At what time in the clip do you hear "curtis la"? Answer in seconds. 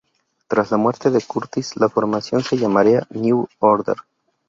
1.21-1.87